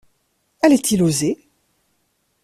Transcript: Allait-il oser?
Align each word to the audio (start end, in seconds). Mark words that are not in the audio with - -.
Allait-il 0.63 1.03
oser? 1.03 1.37